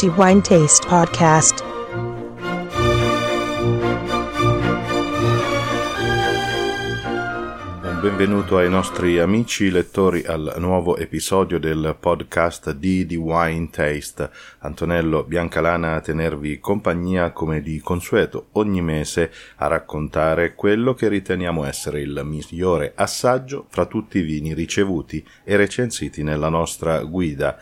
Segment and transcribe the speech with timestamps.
[0.00, 1.62] the Wine Taste Podcast.
[8.00, 14.30] Benvenuto ai nostri amici lettori al nuovo episodio del podcast di The Wine Taste.
[14.60, 21.66] Antonello Biancalana a tenervi compagnia come di consueto ogni mese a raccontare quello che riteniamo
[21.66, 27.58] essere il migliore assaggio fra tutti i vini ricevuti e recensiti nella nostra guida.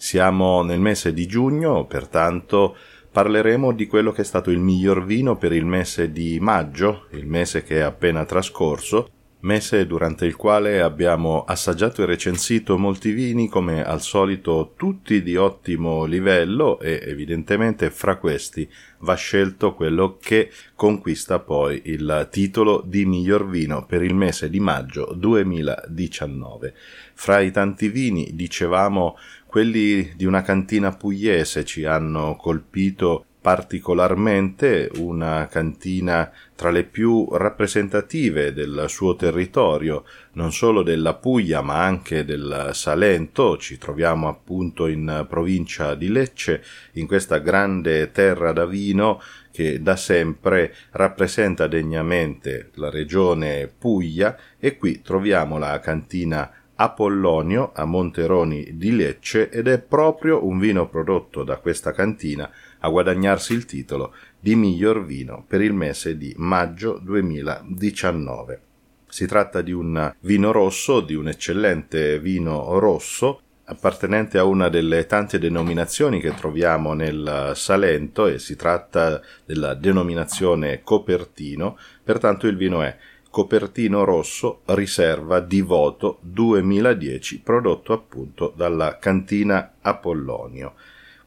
[0.00, 2.76] Siamo nel mese di giugno, pertanto
[3.10, 7.26] parleremo di quello che è stato il miglior vino per il mese di maggio, il
[7.26, 13.48] mese che è appena trascorso, mese durante il quale abbiamo assaggiato e recensito molti vini
[13.48, 18.68] come al solito tutti di ottimo livello e evidentemente fra questi
[19.00, 24.58] va scelto quello che conquista poi il titolo di miglior vino per il mese di
[24.58, 26.74] maggio 2019.
[27.14, 29.16] Fra i tanti vini dicevamo
[29.48, 38.52] quelli di una cantina pugliese ci hanno colpito particolarmente una cantina tra le più rappresentative
[38.52, 45.24] del suo territorio, non solo della Puglia ma anche del Salento, ci troviamo appunto in
[45.26, 46.62] provincia di Lecce,
[46.94, 49.18] in questa grande terra da vino
[49.50, 57.84] che da sempre rappresenta degnamente la regione Puglia e qui troviamo la cantina Apollonio a
[57.84, 62.48] Monteroni di Lecce ed è proprio un vino prodotto da questa cantina
[62.78, 68.60] a guadagnarsi il titolo di miglior vino per il mese di maggio 2019.
[69.08, 75.06] Si tratta di un vino rosso, di un eccellente vino rosso, appartenente a una delle
[75.06, 82.82] tante denominazioni che troviamo nel Salento e si tratta della denominazione Copertino, pertanto il vino
[82.82, 82.96] è
[83.30, 90.74] Copertino Rosso Riserva di Voto 2010 prodotto appunto dalla cantina Apollonio.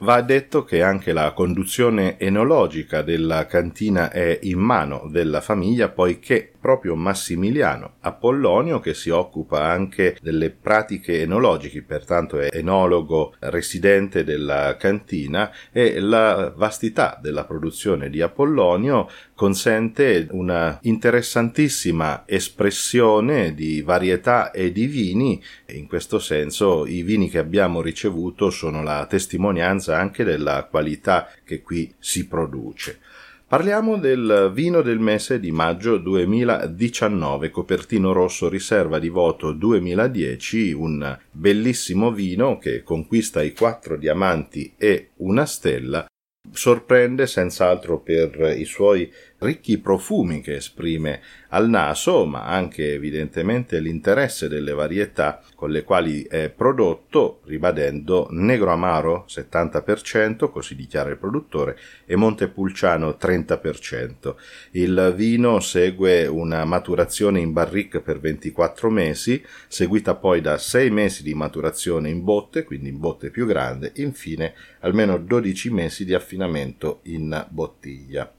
[0.01, 6.53] Va detto che anche la conduzione enologica della cantina è in mano della famiglia poiché
[6.59, 14.75] proprio Massimiliano Apollonio, che si occupa anche delle pratiche enologiche, pertanto è enologo residente della
[14.77, 24.71] cantina, e la vastità della produzione di Apollonio consente una interessantissima espressione di varietà e
[24.71, 30.23] di vini, e in questo senso i vini che abbiamo ricevuto sono la testimonianza anche
[30.23, 32.99] della qualità che qui si produce.
[33.49, 41.17] Parliamo del vino del mese di maggio 2019, copertino rosso riserva di voto 2010, un
[41.31, 46.05] bellissimo vino che conquista i quattro diamanti e una stella.
[46.51, 54.47] Sorprende senz'altro per i suoi ricchi profumi che esprime al naso, ma anche evidentemente l'interesse
[54.47, 61.77] delle varietà con le quali è prodotto, ribadendo negro amaro 70%, così dichiara il produttore,
[62.05, 64.35] e Montepulciano 30%.
[64.71, 71.23] Il vino segue una maturazione in barrique per 24 mesi, seguita poi da 6 mesi
[71.23, 76.99] di maturazione in botte, quindi in botte più grande, infine almeno 12 mesi di affinamento
[77.03, 78.31] in bottiglia.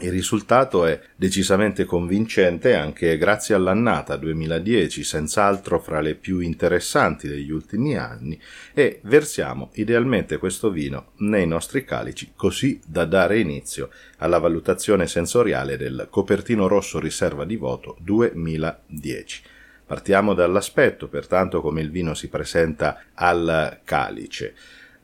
[0.00, 7.50] Il risultato è decisamente convincente anche grazie all'annata 2010, senz'altro fra le più interessanti degli
[7.50, 8.38] ultimi anni,
[8.74, 13.88] e versiamo idealmente questo vino nei nostri calici così da dare inizio
[14.18, 19.42] alla valutazione sensoriale del copertino rosso riserva di voto 2010.
[19.86, 24.54] Partiamo dall'aspetto, pertanto, come il vino si presenta al calice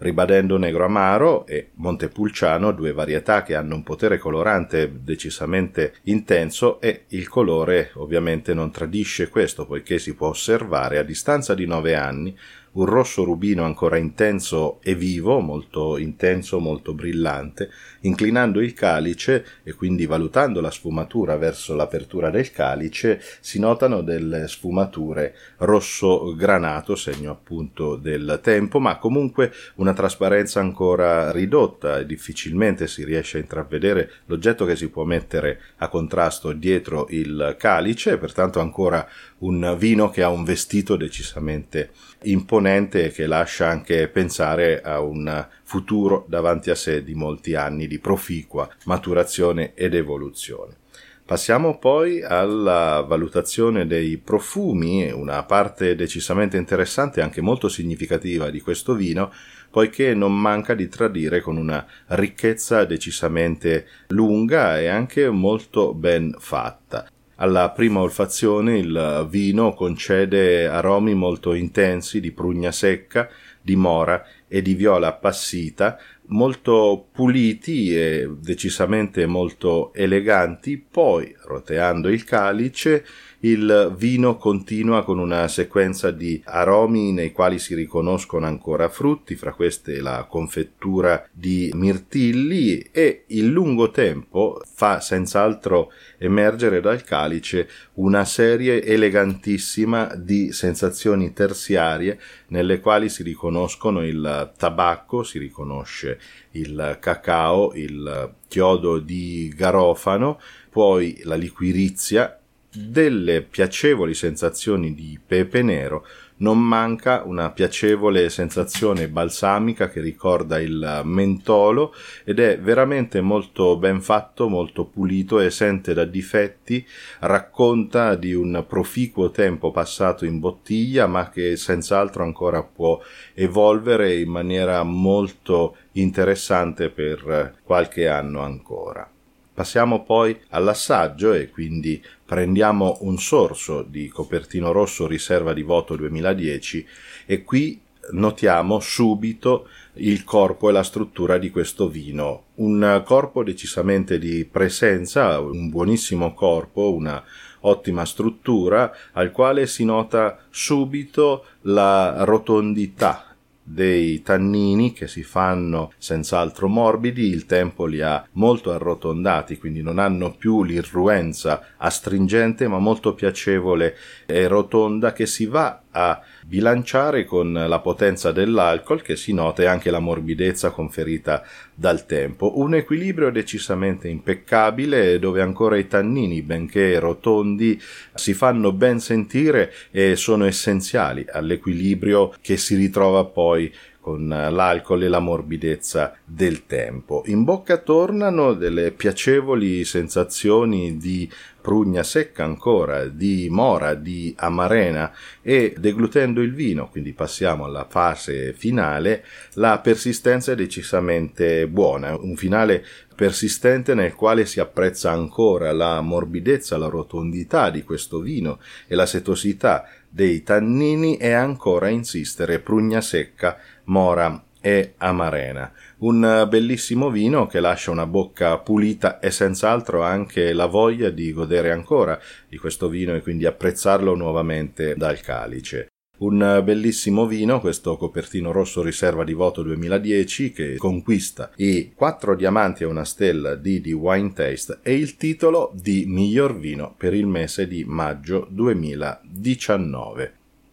[0.03, 7.05] ribadendo Negro Amaro e Montepulciano, due varietà che hanno un potere colorante decisamente intenso e
[7.09, 12.37] il colore ovviamente non tradisce questo poiché si può osservare a distanza di nove anni
[12.73, 17.71] un rosso rubino ancora intenso e vivo, molto intenso, molto brillante,
[18.01, 24.49] inclinando il calice e quindi valutando la sfumatura verso l'apertura del calice, si notano delle
[24.49, 32.87] sfumature rosso granato, segno appunto del tempo, ma comunque una trasparenza ancora ridotta e difficilmente
[32.87, 38.61] si riesce a intravedere l'oggetto che si può mettere a contrasto dietro il calice, pertanto
[38.61, 39.07] ancora
[39.43, 41.91] un vino che ha un vestito decisamente
[42.23, 47.87] imponente e che lascia anche pensare a un futuro davanti a sé di molti anni
[47.87, 50.77] di proficua maturazione ed evoluzione.
[51.25, 58.61] Passiamo poi alla valutazione dei profumi, una parte decisamente interessante e anche molto significativa di
[58.61, 59.33] questo vino,
[59.71, 67.12] poiché non manca di tradire con una ricchezza decisamente lunga e anche molto ben fatta.
[67.43, 73.29] Alla prima olfazione il vino concede aromi molto intensi di prugna secca,
[73.61, 82.25] di mora e di viola appassita, molto puliti e decisamente molto eleganti, poi roteando il
[82.25, 83.05] calice
[83.45, 89.53] il vino continua con una sequenza di aromi nei quali si riconoscono ancora frutti, fra
[89.53, 98.25] queste la confettura di mirtilli e il lungo tempo fa senz'altro emergere dal calice una
[98.25, 106.12] serie elegantissima di sensazioni terziarie nelle quali si riconoscono il tabacco, si riconosce
[106.53, 110.41] il cacao, il chiodo di garofano,
[110.71, 112.39] poi la liquirizia
[112.75, 116.07] delle piacevoli sensazioni di pepe nero
[116.43, 121.95] non manca una piacevole sensazione balsamica che ricorda il mentolo
[122.25, 126.85] ed è veramente molto ben fatto, molto pulito, esente da difetti,
[127.21, 133.01] racconta di un proficuo tempo passato in bottiglia ma che senz'altro ancora può
[133.35, 139.12] evolvere in maniera molto interessante per qualche anno ancora.
[139.55, 146.87] Passiamo poi all'assaggio e quindi prendiamo un sorso di Copertino Rosso riserva di voto 2010
[147.27, 147.79] e qui
[148.13, 152.45] notiamo subito il corpo e la struttura di questo vino.
[152.57, 157.23] Un corpo decisamente di presenza, un buonissimo corpo, una
[157.61, 163.32] ottima struttura, al quale si nota subito la rotondità
[163.63, 169.99] dei tannini che si fanno senz'altro morbidi, il tempo li ha molto arrotondati, quindi non
[169.99, 177.53] hanno più l'irruenza astringente ma molto piacevole e rotonda che si va a bilanciare con
[177.53, 181.43] la potenza dell'alcol che si nota e anche la morbidezza conferita
[181.75, 182.59] dal tempo.
[182.59, 187.81] Un equilibrio decisamente impeccabile dove ancora i tannini, benché rotondi,
[188.15, 195.09] si fanno ben sentire e sono essenziali all'equilibrio che si ritrova poi con l'alcol e
[195.09, 197.23] la morbidezza del tempo.
[197.27, 201.31] In bocca tornano delle piacevoli sensazioni di
[201.61, 208.53] prugna secca ancora, di mora, di amarena e deglutendo il vino, quindi passiamo alla fase
[208.53, 216.01] finale, la persistenza è decisamente buona, un finale persistente nel quale si apprezza ancora la
[216.01, 223.01] morbidezza, la rotondità di questo vino e la setosità dei tannini e ancora insistere prugna
[223.01, 225.73] secca mora e amarena.
[225.99, 231.73] Un bellissimo vino che lascia una bocca pulita e senz'altro anche la voglia di godere
[231.73, 235.92] ancora di questo vino e quindi apprezzarlo nuovamente dal calice.
[236.23, 242.85] Un bellissimo vino, questo copertino rosso riserva di voto 2010 che conquista i quattro diamanti
[242.85, 247.27] e una stella di The Wine Taste e il titolo di miglior vino per il
[247.27, 250.33] mese di maggio 2019.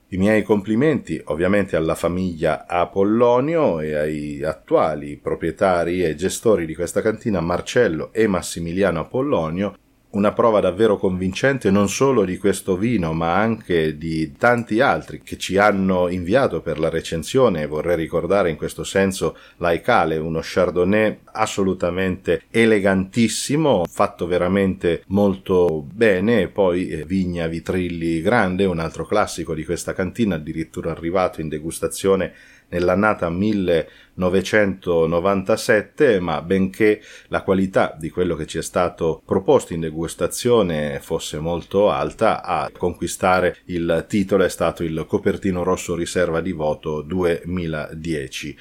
[0.09, 7.01] I miei complimenti ovviamente alla famiglia Apollonio e ai attuali proprietari e gestori di questa
[7.01, 9.75] cantina Marcello e Massimiliano Apollonio
[10.11, 15.37] una prova davvero convincente non solo di questo vino ma anche di tanti altri che
[15.37, 17.67] ci hanno inviato per la recensione.
[17.67, 26.47] Vorrei ricordare in questo senso Laicale uno chardonnay assolutamente elegantissimo fatto veramente molto bene.
[26.47, 32.33] Poi eh, Vigna Vitrilli Grande un altro classico di questa cantina addirittura arrivato in degustazione
[32.69, 40.99] nell'annata 1997, ma benché la qualità di quello che ci è stato proposto in degustazione
[41.01, 47.01] fosse molto alta, a conquistare il titolo è stato il copertino rosso riserva di voto
[47.01, 48.57] 2010.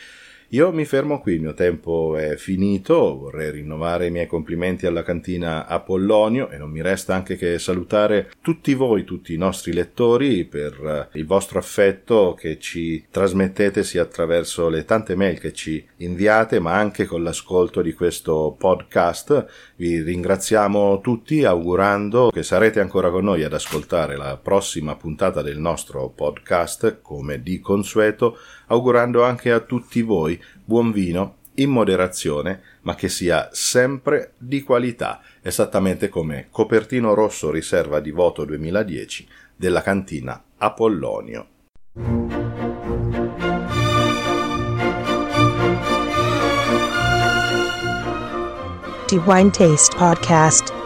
[0.52, 5.02] Io mi fermo qui, il mio tempo è finito, vorrei rinnovare i miei complimenti alla
[5.02, 10.46] cantina Apollonio e non mi resta anche che salutare tutti voi, tutti i nostri lettori
[10.46, 16.60] per il vostro affetto che ci trasmettete sia attraverso le tante mail che ci inviate
[16.60, 19.74] ma anche con l'ascolto di questo podcast.
[19.76, 25.58] Vi ringraziamo tutti augurando che sarete ancora con noi ad ascoltare la prossima puntata del
[25.58, 32.94] nostro podcast come di consueto augurando anche a tutti voi buon vino in moderazione, ma
[32.94, 40.42] che sia sempre di qualità, esattamente come copertino rosso riserva di voto 2010 della cantina
[40.56, 41.48] Apollonio.
[49.06, 50.77] The Wine Taste Podcast